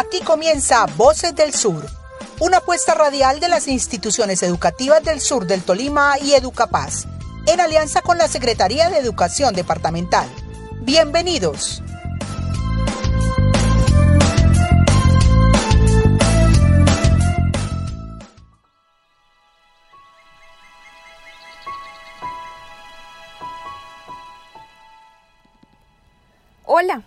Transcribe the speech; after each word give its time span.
Aquí 0.00 0.20
comienza 0.20 0.86
Voces 0.96 1.34
del 1.34 1.52
Sur, 1.52 1.86
una 2.40 2.56
apuesta 2.56 2.94
radial 2.94 3.38
de 3.38 3.50
las 3.50 3.68
instituciones 3.68 4.42
educativas 4.42 5.04
del 5.04 5.20
sur 5.20 5.46
del 5.46 5.62
Tolima 5.62 6.18
y 6.18 6.32
Educapaz, 6.32 7.04
en 7.46 7.60
alianza 7.60 8.00
con 8.00 8.16
la 8.16 8.26
Secretaría 8.26 8.88
de 8.88 8.96
Educación 8.96 9.54
Departamental. 9.54 10.26
Bienvenidos. 10.80 11.82
Hola, 26.64 27.02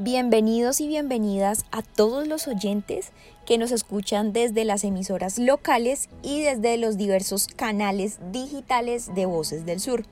bienvenidos 0.00 0.80
y 0.80 0.86
bienvenidas 0.86 1.64
a 1.72 1.82
todos 1.82 2.28
los 2.28 2.46
oyentes 2.46 3.10
que 3.44 3.58
nos 3.58 3.72
escuchan 3.72 4.32
desde 4.32 4.64
las 4.64 4.84
emisoras 4.84 5.40
locales 5.40 6.08
y 6.22 6.40
desde 6.40 6.76
los 6.76 6.96
diversos 6.96 7.48
canales 7.48 8.20
digitales 8.30 9.12
de 9.16 9.26
Voces 9.26 9.66
del 9.66 9.80
Sur. 9.80 10.04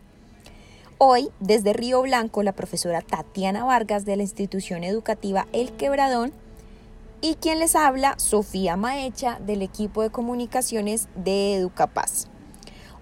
Hoy, 0.99 1.29
desde 1.39 1.73
Río 1.73 2.03
Blanco, 2.03 2.43
la 2.43 2.51
profesora 2.51 3.01
Tatiana 3.01 3.65
Vargas 3.65 4.05
de 4.05 4.17
la 4.17 4.25
institución 4.25 4.83
educativa 4.83 5.47
El 5.53 5.71
Quebradón 5.73 6.33
y 7.21 7.37
quien 7.37 7.61
les 7.61 7.77
habla, 7.77 8.19
Sofía 8.19 8.77
Maecha 8.77 9.39
del 9.39 9.63
equipo 9.63 10.03
de 10.03 10.11
comunicaciones 10.11 11.07
de 11.15 11.55
Educapaz. 11.55 12.27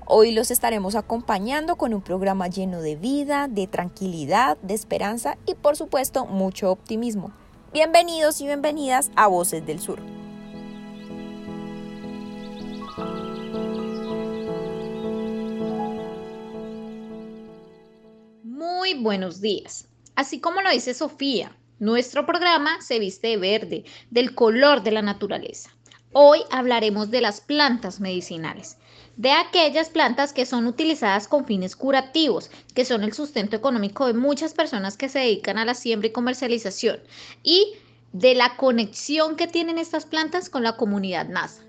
Hoy 0.07 0.33
los 0.33 0.51
estaremos 0.51 0.97
acompañando 0.97 1.77
con 1.77 1.95
un 1.95 2.03
programa 2.03 2.49
lleno 2.49 2.83
de 2.83 2.95
vida, 2.95 3.49
de 3.49 3.67
tranquilidad, 3.67 4.59
de 4.59 4.75
esperanza 4.75 5.39
y 5.47 5.55
por 5.55 5.77
supuesto 5.77 6.27
mucho 6.27 6.71
optimismo. 6.71 7.33
Bienvenidos 7.73 8.43
y 8.43 8.47
bienvenidas 8.47 9.11
a 9.17 9.29
Voces 9.29 9.65
del 9.65 9.81
Sur. 9.81 10.03
Muy 18.43 18.93
buenos 19.01 19.41
días. 19.41 19.89
Así 20.17 20.39
como 20.39 20.61
lo 20.61 20.71
dice 20.71 20.93
Sofía, 20.93 21.57
nuestro 21.79 22.27
programa 22.27 22.83
se 22.83 22.99
viste 22.99 23.29
de 23.29 23.37
verde, 23.39 23.85
del 24.11 24.35
color 24.35 24.83
de 24.83 24.91
la 24.91 25.01
naturaleza. 25.01 25.71
Hoy 26.13 26.41
hablaremos 26.51 27.11
de 27.11 27.23
las 27.23 27.41
plantas 27.41 28.01
medicinales 28.01 28.77
de 29.17 29.31
aquellas 29.31 29.91
plantas 29.91 30.33
que 30.33 30.47
son 30.47 30.67
utilizadas 30.67 31.29
con 31.29 31.45
fines 31.45 31.77
curativos, 31.77 32.51
que 32.75 32.85
son 32.85 33.05
el 33.05 33.13
sustento 33.13 33.57
económico 33.57 34.07
de 34.07 34.15
muchas 34.15 34.55
personas 34.55 34.97
que 34.97 35.09
se 35.09 35.21
dedican 35.21 35.59
a 35.59 35.65
la 35.65 35.75
siembra 35.75 36.09
y 36.09 36.13
comercialización, 36.13 36.99
y 37.43 37.75
de 38.13 38.35
la 38.35 38.57
conexión 38.57 39.37
que 39.37 39.47
tienen 39.47 39.79
estas 39.79 40.07
plantas 40.07 40.49
con 40.49 40.63
la 40.63 40.77
comunidad 40.77 41.29
NASA. 41.29 41.63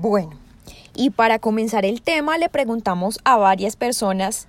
Bueno, 0.00 0.38
y 0.94 1.10
para 1.10 1.38
comenzar 1.38 1.84
el 1.84 2.02
tema 2.02 2.38
le 2.38 2.48
preguntamos 2.48 3.18
a 3.24 3.36
varias 3.36 3.76
personas 3.76 4.46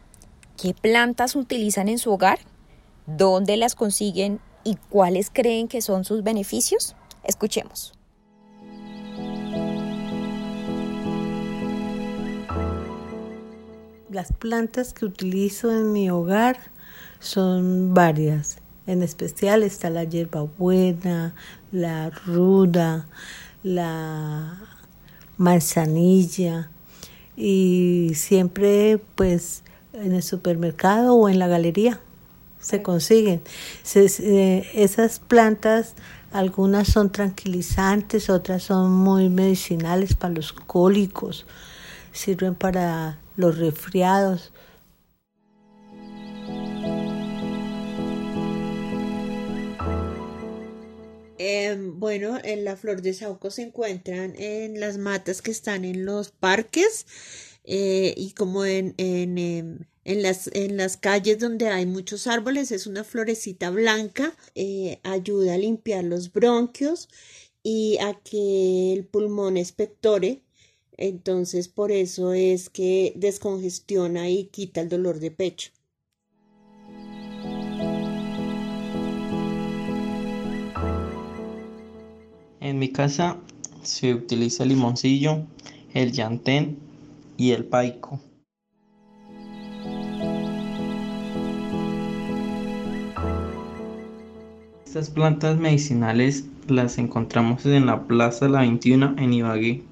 qué 0.61 0.73
plantas 0.73 1.35
utilizan 1.35 1.89
en 1.89 1.97
su 1.97 2.11
hogar, 2.11 2.39
dónde 3.07 3.57
las 3.57 3.75
consiguen 3.75 4.39
y 4.63 4.75
cuáles 4.89 5.31
creen 5.31 5.67
que 5.67 5.81
son 5.81 6.05
sus 6.05 6.23
beneficios. 6.23 6.95
Escuchemos. 7.23 7.93
Las 14.09 14.33
plantas 14.33 14.93
que 14.93 15.05
utilizo 15.05 15.71
en 15.71 15.91
mi 15.91 16.09
hogar 16.09 16.57
son 17.19 17.93
varias. 17.93 18.57
En 18.87 19.03
especial 19.03 19.61
está 19.61 19.91
la 19.91 20.03
hierbabuena, 20.03 21.35
la 21.71 22.09
ruda, 22.09 23.07
la 23.61 24.57
manzanilla 25.37 26.71
y 27.37 28.13
siempre 28.15 28.99
pues 29.15 29.63
en 29.93 30.13
el 30.13 30.23
supermercado 30.23 31.15
o 31.15 31.29
en 31.29 31.37
la 31.37 31.47
galería 31.47 31.99
se 32.59 32.81
consiguen. 32.81 33.41
Esas 33.93 35.19
plantas 35.19 35.93
algunas 36.31 36.87
son 36.87 37.11
tranquilizantes, 37.11 38.29
otras 38.29 38.63
son 38.63 38.91
muy 38.91 39.29
medicinales 39.29 40.13
para 40.13 40.33
los 40.33 40.53
cólicos, 40.53 41.45
sirven 42.11 42.55
para 42.55 43.19
los 43.35 43.57
resfriados. 43.57 44.51
Em, 51.41 51.97
bueno, 51.99 52.37
en 52.43 52.65
la 52.65 52.75
flor 52.75 53.01
de 53.01 53.13
saúco 53.13 53.49
se 53.49 53.61
encuentran 53.61 54.33
en 54.37 54.79
las 54.79 54.97
matas 54.97 55.41
que 55.41 55.51
están 55.51 55.85
en 55.85 56.05
los 56.05 56.31
parques 56.31 57.07
eh, 57.63 58.13
y 58.17 58.33
como 58.33 58.65
en, 58.65 58.93
en, 58.97 59.37
em, 59.37 59.79
en 60.05 60.23
las, 60.23 60.49
en 60.53 60.77
las 60.77 60.97
calles 60.97 61.39
donde 61.39 61.67
hay 61.67 61.85
muchos 61.85 62.27
árboles 62.27 62.71
es 62.71 62.87
una 62.87 63.03
florecita 63.03 63.69
blanca, 63.69 64.35
eh, 64.55 64.99
ayuda 65.03 65.55
a 65.55 65.57
limpiar 65.57 66.03
los 66.03 66.31
bronquios 66.31 67.09
y 67.63 67.97
a 67.99 68.13
que 68.13 68.93
el 68.93 69.05
pulmón 69.05 69.57
espectore. 69.57 70.41
Entonces, 70.97 71.67
por 71.67 71.91
eso 71.91 72.33
es 72.33 72.69
que 72.69 73.13
descongestiona 73.15 74.29
y 74.29 74.45
quita 74.45 74.81
el 74.81 74.89
dolor 74.89 75.19
de 75.19 75.31
pecho. 75.31 75.71
En 82.59 82.77
mi 82.77 82.91
casa 82.91 83.39
se 83.81 84.13
utiliza 84.13 84.63
el 84.63 84.69
limoncillo, 84.69 85.45
el 85.93 86.11
llantén 86.11 86.77
y 87.37 87.51
el 87.51 87.65
paico. 87.65 88.19
Estas 94.89 95.11
plantas 95.11 95.55
medicinales 95.59 96.45
las 96.67 96.97
encontramos 96.97 97.63
en 97.67 97.85
la 97.85 98.07
Plaza 98.07 98.49
La 98.49 98.61
21 98.61 99.17
en 99.19 99.33
Ibagué. 99.33 99.83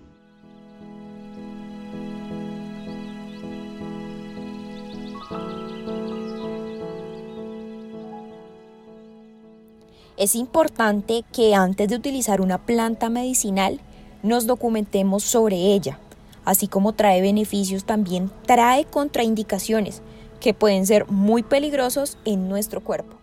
Es 10.17 10.33
importante 10.33 11.23
que 11.31 11.53
antes 11.53 11.89
de 11.89 11.95
utilizar 11.95 12.41
una 12.41 12.65
planta 12.65 13.11
medicinal 13.11 13.79
nos 14.23 14.47
documentemos 14.47 15.21
sobre 15.21 15.57
ella. 15.75 15.99
Así 16.43 16.67
como 16.67 16.93
trae 16.93 17.21
beneficios, 17.21 17.85
también 17.85 18.31
trae 18.47 18.85
contraindicaciones 18.85 20.01
que 20.39 20.55
pueden 20.55 20.87
ser 20.87 21.05
muy 21.07 21.43
peligrosos 21.43 22.17
en 22.25 22.49
nuestro 22.49 22.81
cuerpo. 22.81 23.16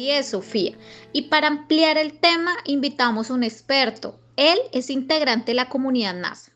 Así 0.00 0.10
es, 0.12 0.28
Sofía. 0.28 0.72
Y 1.12 1.28
para 1.28 1.48
ampliar 1.48 1.98
el 1.98 2.18
tema, 2.18 2.52
invitamos 2.64 3.30
a 3.30 3.34
un 3.34 3.42
experto. 3.42 4.18
Él 4.36 4.56
es 4.72 4.88
integrante 4.88 5.50
de 5.50 5.56
la 5.56 5.68
comunidad 5.68 6.14
NASA. 6.14 6.52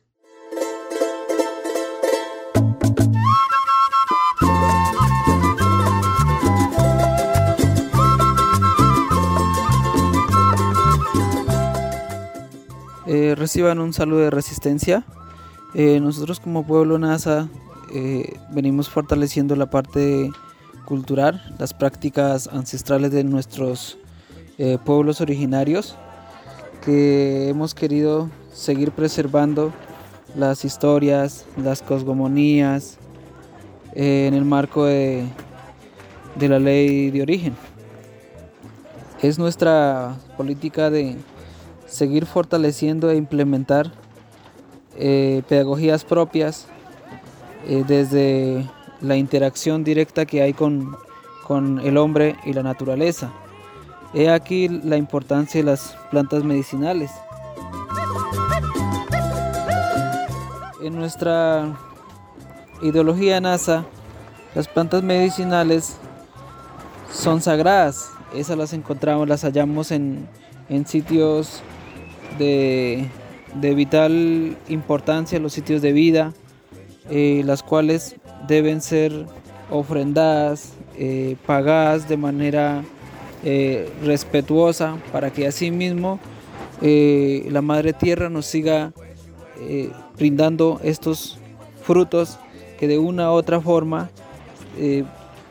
Eh, 13.06 13.34
reciban 13.36 13.78
un 13.78 13.92
saludo 13.92 14.20
de 14.20 14.30
resistencia. 14.30 15.04
Eh, 15.74 16.00
nosotros 16.00 16.40
como 16.40 16.66
pueblo 16.66 16.98
NASA 16.98 17.50
eh, 17.92 18.38
venimos 18.52 18.88
fortaleciendo 18.88 19.54
la 19.54 19.68
parte 19.68 20.30
cultural, 20.84 21.42
las 21.58 21.74
prácticas 21.74 22.48
ancestrales 22.48 23.10
de 23.10 23.24
nuestros 23.24 23.98
eh, 24.58 24.78
pueblos 24.84 25.20
originarios, 25.20 25.96
que 26.84 27.48
hemos 27.48 27.74
querido 27.74 28.30
seguir 28.52 28.92
preservando 28.92 29.72
las 30.36 30.64
historias, 30.64 31.46
las 31.56 31.82
cosmogonías, 31.82 32.98
eh, 33.94 34.26
en 34.28 34.34
el 34.34 34.44
marco 34.44 34.84
de, 34.84 35.24
de 36.36 36.48
la 36.48 36.58
ley 36.58 37.10
de 37.10 37.22
origen. 37.22 37.56
Es 39.22 39.38
nuestra 39.38 40.16
política 40.36 40.90
de 40.90 41.16
seguir 41.86 42.26
fortaleciendo 42.26 43.10
e 43.10 43.16
implementar 43.16 43.90
eh, 44.96 45.42
pedagogías 45.48 46.04
propias 46.04 46.66
desde 47.88 48.68
la 49.04 49.16
interacción 49.16 49.84
directa 49.84 50.24
que 50.24 50.42
hay 50.42 50.54
con, 50.54 50.96
el 51.82 51.96
hombre 51.98 52.36
y 52.44 52.54
la 52.54 52.62
naturaleza. 52.62 53.32
He 54.14 54.30
aquí 54.30 54.68
la 54.68 54.96
importancia 54.96 55.60
de 55.60 55.70
las 55.70 55.96
plantas 56.10 56.42
medicinales. 56.42 57.10
en 60.86 60.96
nuestra 60.96 61.78
ideología 62.82 63.40
NASA, 63.40 63.86
las 64.54 64.68
plantas 64.68 65.02
medicinales 65.02 65.96
son 67.10 67.40
sagradas. 67.40 68.10
Esas 68.34 68.58
las 68.58 68.74
encontramos, 68.74 69.26
las 69.26 69.44
hallamos 69.44 69.90
en, 69.90 70.28
sitios 70.86 71.62
de, 72.38 73.08
vital 73.54 74.58
importancia, 74.68 75.38
los 75.40 75.54
sitios 75.54 75.80
de 75.80 75.92
vida, 75.92 76.34
eh, 77.08 77.42
las 77.46 77.62
cuales 77.62 78.16
deben 78.46 78.80
ser 78.80 79.26
ofrendadas, 79.70 80.72
eh, 80.96 81.36
pagadas 81.46 82.08
de 82.08 82.16
manera 82.16 82.84
eh, 83.44 83.90
respetuosa 84.02 84.98
para 85.12 85.30
que 85.30 85.46
así 85.46 85.70
mismo 85.70 86.18
la 86.80 87.62
Madre 87.62 87.94
Tierra 87.94 88.28
nos 88.28 88.44
siga 88.44 88.92
brindando 90.18 90.80
estos 90.82 91.38
frutos 91.82 92.38
que 92.78 92.86
de 92.86 92.98
una 92.98 93.30
u 93.30 93.34
otra 93.34 93.58
forma 93.58 94.10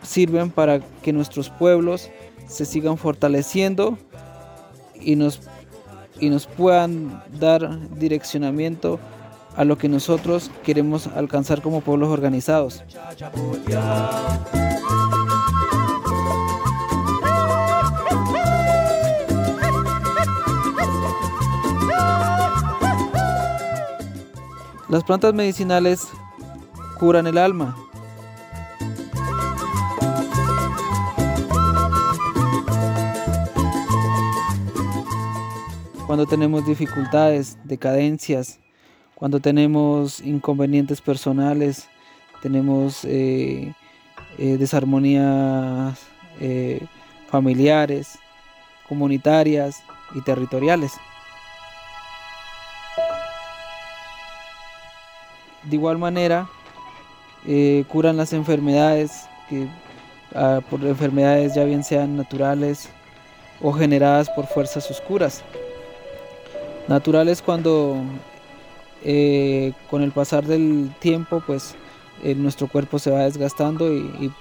sirven 0.04 0.52
para 0.52 0.80
que 1.02 1.12
nuestros 1.12 1.50
pueblos 1.50 2.12
se 2.48 2.66
sigan 2.66 2.98
fortaleciendo 2.98 3.98
y 5.02 5.16
nos, 5.16 5.42
y 6.20 6.30
nos 6.30 6.46
puedan 6.46 7.24
dar 7.40 7.90
direccionamiento 7.98 9.00
a 9.56 9.64
lo 9.64 9.78
que 9.78 9.90
nosotros 9.90 10.52
queremos 10.64 11.08
alcanzar 11.08 11.62
como 11.62 11.82
pueblos 11.82 12.10
organizados. 12.10 12.84
Las 24.90 25.04
plantas 25.04 25.34
medicinales 25.34 26.08
curan 27.00 27.26
el 27.26 27.40
alma, 27.40 27.76
cuando 36.06 36.28
tenemos 36.28 36.64
dificultades, 36.64 37.58
decadencias, 37.64 38.60
cuando 39.24 39.40
tenemos 39.40 40.20
inconvenientes 40.20 41.00
personales, 41.00 41.88
tenemos 42.42 43.06
eh, 43.06 43.72
eh, 44.38 44.58
desarmonías 44.58 45.98
eh, 46.42 46.82
familiares, 47.30 48.20
comunitarias 48.90 49.82
y 50.14 50.20
territoriales. 50.20 50.92
De 55.64 55.78
igual 55.78 55.98
manera, 55.98 56.50
curan 57.88 58.18
las 58.18 58.34
enfermedades, 58.34 59.30
que, 59.48 59.70
ah, 60.36 60.60
por 60.70 60.84
enfermedades 60.84 61.56
ya 61.56 61.64
bien 61.64 61.86
sean 61.86 62.18
naturales 62.18 62.90
o 63.62 63.72
generadas 63.72 64.30
por 64.32 64.48
fuerzas 64.48 64.92
oscuras. 64.92 65.42
Natural 66.90 67.34
cuando 67.42 68.04
eh, 69.04 69.74
con 69.90 70.02
el 70.02 70.12
pasar 70.12 70.46
del 70.46 70.92
tiempo 71.00 71.44
pues 71.46 71.76
eh, 72.24 72.36
nuestro 72.36 72.68
cuerpo 72.68 73.00
se 73.00 73.12
va 73.12 73.24
desgastando 73.24 73.92
y, 73.94 74.32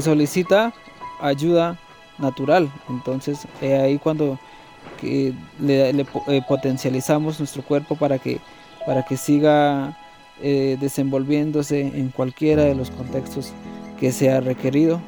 solicita 0.00 0.72
ayuda 1.20 1.78
natural. 2.18 2.70
Entonces 2.88 3.46
ahí 3.60 3.98
cuando 3.98 4.38
le, 5.02 5.90
eh, 5.90 6.42
potencializamos 6.48 7.40
nuestro 7.40 7.62
cuerpo 7.62 7.96
para 7.96 8.18
que, 8.18 8.38
para 8.86 9.04
que 9.04 9.16
siga 9.16 9.96
desenvolviéndose 10.40 11.80
en 11.80 12.08
cualquiera 12.08 12.62
de 12.62 12.74
los 12.74 12.90
contextos 12.90 13.52
que 13.98 14.10
sea 14.10 14.40
requerido. 14.40 15.00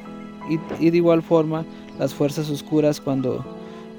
Y, 0.79 0.91
de 0.91 0.97
igual 0.97 1.23
forma 1.23 1.65
las 1.99 2.12
fuerzas 2.12 2.50
oscuras 2.50 3.00
cuando, 3.00 3.44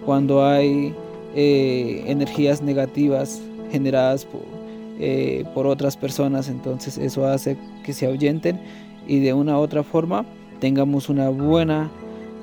cuando 0.05 0.45
hay 0.45 0.93
eh, 1.35 2.03
energías 2.05 2.61
negativas 2.61 3.41
generadas 3.73 4.27
eh, 4.99 5.43
por, 5.55 5.65
otras 5.65 5.97
personas, 5.97 6.47
entonces 6.47 6.99
eso 6.99 7.25
hace 7.25 7.57
que 7.83 7.91
se 7.91 8.05
ahuyenten 8.05 8.59
y 9.07 9.19
de 9.19 9.33
una 9.33 9.57
u 9.57 9.61
otra 9.61 9.81
forma 9.81 10.25
tengamos 10.59 11.09
una 11.09 11.29
buena, 11.29 11.89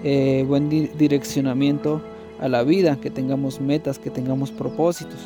eh, 0.02 0.44
buen 0.46 0.68
direccionamiento 0.68 2.02
a 2.40 2.48
la 2.48 2.64
vida, 2.64 2.96
que 2.96 3.10
tengamos 3.10 3.60
metas, 3.60 4.00
que 4.00 4.10
tengamos 4.10 4.50
propósitos. 4.50 5.20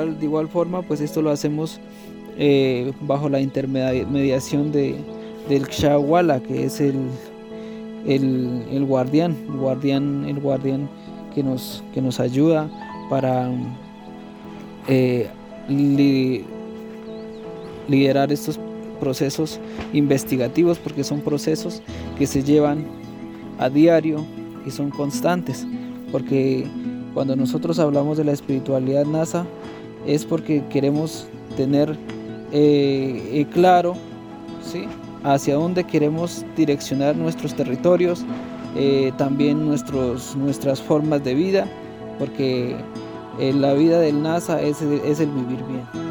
de 0.00 0.24
igual 0.24 0.48
forma, 0.48 0.82
pues 0.82 1.00
esto 1.00 1.22
lo 1.22 1.30
hacemos 1.30 1.80
eh, 2.38 2.92
bajo 3.02 3.28
la 3.28 3.40
intermediación 3.40 4.72
de, 4.72 4.96
del 5.48 5.68
Kshawala, 5.68 6.40
que 6.40 6.64
es 6.64 6.80
el, 6.80 6.96
el, 8.06 8.84
guardián, 8.84 9.36
el 9.48 9.56
guardián, 9.58 10.24
el 10.26 10.40
guardián 10.40 10.88
que 11.34 11.42
nos, 11.42 11.82
que 11.92 12.00
nos 12.00 12.20
ayuda 12.20 12.70
para 13.08 13.50
eh, 14.88 15.28
liderar 17.88 18.32
estos 18.32 18.58
procesos 19.00 19.60
investigativos, 19.92 20.78
porque 20.78 21.04
son 21.04 21.20
procesos 21.20 21.82
que 22.18 22.26
se 22.26 22.42
llevan 22.42 22.84
a 23.58 23.68
diario 23.68 24.24
y 24.66 24.70
son 24.70 24.90
constantes, 24.90 25.66
porque 26.10 26.66
cuando 27.14 27.36
nosotros 27.36 27.78
hablamos 27.78 28.16
de 28.16 28.24
la 28.24 28.32
espiritualidad 28.32 29.04
NASA, 29.04 29.44
es 30.06 30.24
porque 30.24 30.62
queremos 30.70 31.26
tener 31.56 31.96
eh, 32.52 33.30
eh, 33.32 33.46
claro 33.50 33.94
¿sí? 34.62 34.86
hacia 35.24 35.54
dónde 35.54 35.84
queremos 35.84 36.44
direccionar 36.54 37.16
nuestros 37.16 37.54
territorios, 37.54 38.24
eh, 38.76 39.10
también 39.16 39.64
nuestros, 39.64 40.36
nuestras 40.36 40.80
formas 40.80 41.24
de 41.24 41.34
vida, 41.34 41.66
porque 42.18 42.76
la 43.38 43.72
vida 43.72 43.98
del 44.00 44.22
NASA 44.22 44.60
es, 44.60 44.82
es 44.82 45.20
el 45.20 45.30
vivir 45.30 45.64
bien. 45.64 46.01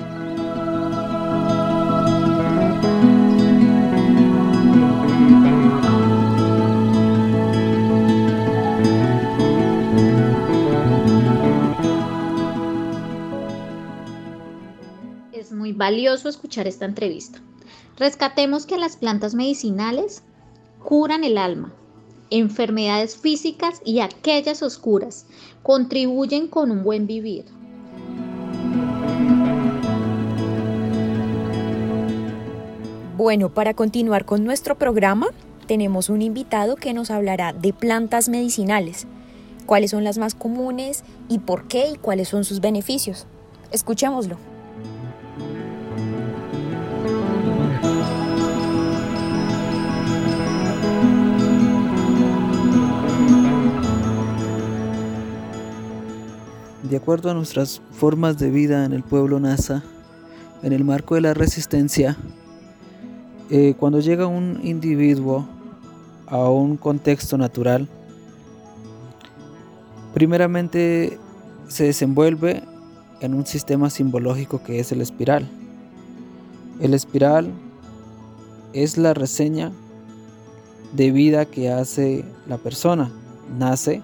Valioso 15.81 16.29
escuchar 16.29 16.67
esta 16.67 16.85
entrevista. 16.85 17.39
Rescatemos 17.97 18.67
que 18.67 18.77
las 18.77 18.97
plantas 18.97 19.33
medicinales 19.33 20.21
curan 20.83 21.23
el 21.23 21.39
alma, 21.39 21.73
enfermedades 22.29 23.17
físicas 23.17 23.81
y 23.83 23.99
aquellas 24.01 24.61
oscuras, 24.61 25.25
contribuyen 25.63 26.47
con 26.47 26.69
un 26.69 26.83
buen 26.83 27.07
vivir. 27.07 27.45
Bueno, 33.17 33.51
para 33.51 33.73
continuar 33.73 34.25
con 34.25 34.43
nuestro 34.43 34.77
programa, 34.77 35.29
tenemos 35.65 36.09
un 36.09 36.21
invitado 36.21 36.75
que 36.75 36.93
nos 36.93 37.09
hablará 37.09 37.53
de 37.53 37.73
plantas 37.73 38.29
medicinales, 38.29 39.07
cuáles 39.65 39.89
son 39.89 40.03
las 40.03 40.19
más 40.19 40.35
comunes 40.35 41.03
y 41.27 41.39
por 41.39 41.67
qué 41.67 41.89
y 41.93 41.95
cuáles 41.95 42.27
son 42.27 42.43
sus 42.43 42.61
beneficios. 42.61 43.25
Escuchémoslo. 43.71 44.50
De 56.91 56.97
acuerdo 56.97 57.31
a 57.31 57.33
nuestras 57.33 57.81
formas 57.91 58.37
de 58.37 58.49
vida 58.49 58.83
en 58.83 58.91
el 58.91 59.01
pueblo 59.01 59.39
NASA, 59.39 59.81
en 60.61 60.73
el 60.73 60.83
marco 60.83 61.15
de 61.15 61.21
la 61.21 61.33
resistencia, 61.33 62.17
eh, 63.49 63.75
cuando 63.79 64.01
llega 64.01 64.27
un 64.27 64.59
individuo 64.61 65.47
a 66.27 66.49
un 66.49 66.75
contexto 66.75 67.37
natural, 67.37 67.87
primeramente 70.13 71.17
se 71.69 71.85
desenvuelve 71.85 72.61
en 73.21 73.35
un 73.35 73.45
sistema 73.45 73.89
simbológico 73.89 74.61
que 74.61 74.81
es 74.81 74.91
el 74.91 74.99
espiral. 74.99 75.49
El 76.81 76.93
espiral 76.93 77.53
es 78.73 78.97
la 78.97 79.13
reseña 79.13 79.71
de 80.91 81.11
vida 81.11 81.45
que 81.45 81.71
hace 81.71 82.25
la 82.47 82.57
persona. 82.57 83.09
Nace, 83.57 84.01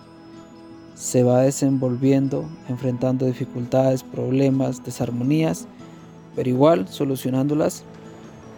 se 0.97 1.21
va 1.21 1.41
desenvolviendo, 1.41 2.49
enfrentando 2.67 3.27
dificultades, 3.27 4.03
problemas, 4.03 4.83
desarmonías, 4.83 5.67
pero 6.35 6.49
igual 6.49 6.87
solucionándolas 6.87 7.83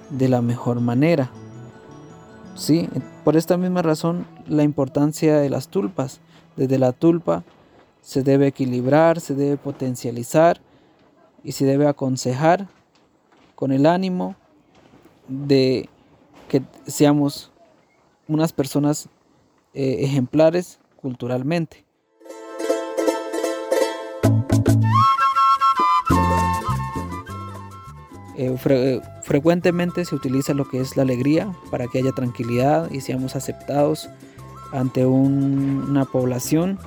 de 0.09 0.29
la 0.29 0.41
mejor 0.41 0.79
manera. 0.79 1.29
Sí, 2.55 2.89
por 3.25 3.35
esta 3.35 3.57
misma 3.57 3.81
razón 3.81 4.25
la 4.47 4.63
importancia 4.63 5.37
de 5.37 5.49
las 5.49 5.67
tulpas. 5.67 6.21
Desde 6.55 6.79
la 6.79 6.93
tulpa 6.93 7.43
se 8.01 8.23
debe 8.23 8.47
equilibrar, 8.47 9.19
se 9.19 9.35
debe 9.35 9.57
potencializar 9.57 10.61
y 11.43 11.51
se 11.51 11.65
debe 11.65 11.87
aconsejar 11.87 12.67
con 13.55 13.73
el 13.73 13.85
ánimo 13.85 14.35
de 15.27 15.89
que 16.47 16.63
seamos 16.87 17.51
unas 18.27 18.53
personas 18.53 19.09
eh, 19.73 19.97
ejemplares 19.99 20.79
culturalmente. 20.95 21.88
Eh, 28.41 29.01
frecuentemente 29.21 30.05
se 30.05 30.15
utiliza 30.15 30.53
lo 30.53 30.69
que 30.69 30.79
es 30.79 30.95
la 30.95 31.03
alegría 31.03 31.53
para 31.69 31.87
que 31.87 31.99
haya 31.99 32.13
tranquilidad 32.13 32.89
y 32.89 33.01
seamos 33.01 33.35
aceptados 33.35 34.09
ante 34.71 35.05
una 35.05 36.05
población. 36.05 36.79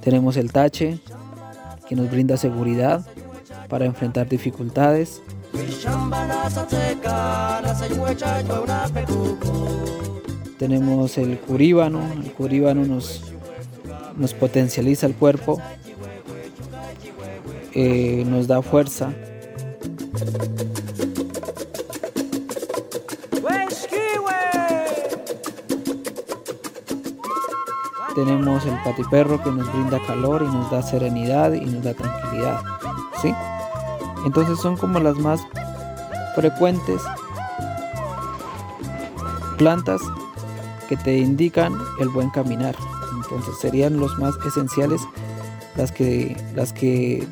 Tenemos 0.00 0.36
el 0.36 0.50
tache 0.50 0.98
que 1.88 1.94
nos 1.94 2.10
brinda 2.10 2.36
seguridad 2.36 3.06
para 3.68 3.84
enfrentar 3.84 4.28
dificultades. 4.28 5.22
Tenemos 10.64 11.18
el 11.18 11.38
curíbano, 11.38 12.00
el 12.14 12.32
curíbano 12.32 12.86
nos, 12.86 13.20
nos 14.16 14.32
potencializa 14.32 15.04
el 15.04 15.14
cuerpo, 15.14 15.60
eh, 17.74 18.24
nos 18.26 18.46
da 18.46 18.62
fuerza. 18.62 19.12
Tenemos 28.14 28.64
el 28.64 28.82
patiperro 28.84 29.42
que 29.42 29.50
nos 29.50 29.70
brinda 29.70 30.00
calor 30.06 30.46
y 30.48 30.50
nos 30.50 30.70
da 30.70 30.82
serenidad 30.82 31.52
y 31.52 31.66
nos 31.66 31.84
da 31.84 31.92
tranquilidad. 31.92 32.62
¿Sí? 33.20 33.34
Entonces 34.24 34.58
son 34.60 34.78
como 34.78 34.98
las 34.98 35.18
más 35.18 35.42
frecuentes 36.34 37.02
plantas 39.58 40.00
que 40.88 40.96
te 40.96 41.18
indican 41.18 41.76
el 42.00 42.08
buen 42.08 42.30
caminar. 42.30 42.74
Entonces 43.22 43.54
serían 43.60 43.98
los 43.98 44.18
más 44.18 44.34
esenciales 44.46 45.00
las 45.76 45.90
que 45.92 46.36
las 46.54 46.72
que 46.72 47.26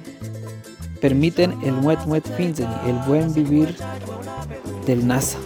permiten 1.00 1.56
el 1.62 1.72
muet 1.72 2.04
muet 2.06 2.24
finzen, 2.36 2.68
el 2.86 2.96
buen 3.06 3.32
vivir 3.34 3.76
del 4.86 5.06
NASA. 5.06 5.38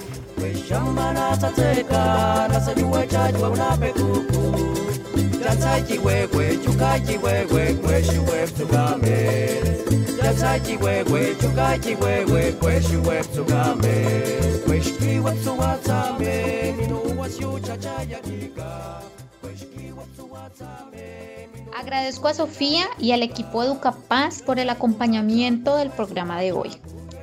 Agradezco 21.76 22.28
a 22.28 22.35
Sofía 22.35 22.87
y 22.99 23.12
al 23.12 23.23
equipo 23.23 23.62
Educapaz 23.62 24.42
por 24.42 24.59
el 24.59 24.71
acompañamiento 24.71 25.76
del 25.76 25.90
programa 25.90 26.40
de 26.40 26.52
hoy. 26.52 26.71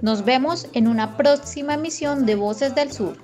Nos 0.02 0.26
vemos 0.26 0.68
en 0.74 0.88
una 0.88 1.16
próxima 1.16 1.76
emisión 1.76 2.26
de 2.26 2.36
Voces 2.36 2.76
del 2.76 2.92
Sur. 2.92 3.18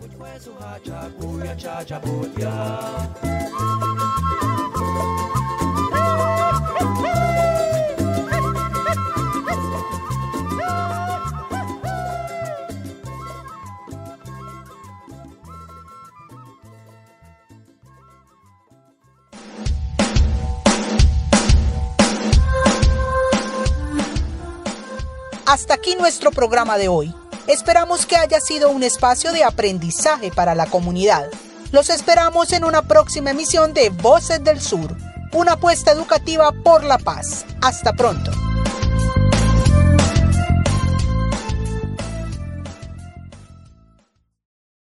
Hasta 25.49 25.73
aquí 25.73 25.95
nuestro 25.95 26.29
programa 26.29 26.77
de 26.77 26.89
hoy. 26.89 27.11
Esperamos 27.47 28.05
que 28.05 28.15
haya 28.15 28.39
sido 28.39 28.69
un 28.69 28.83
espacio 28.83 29.31
de 29.31 29.43
aprendizaje 29.43 30.29
para 30.29 30.53
la 30.53 30.67
comunidad. 30.67 31.27
Los 31.71 31.89
esperamos 31.89 32.53
en 32.53 32.65
una 32.65 32.83
próxima 32.83 33.31
emisión 33.31 33.73
de 33.73 33.89
Voces 33.89 34.43
del 34.43 34.61
Sur, 34.61 34.95
una 35.33 35.53
apuesta 35.53 35.91
educativa 35.91 36.51
por 36.63 36.83
la 36.83 36.99
paz. 36.99 37.47
Hasta 37.61 37.93
pronto. 37.93 38.29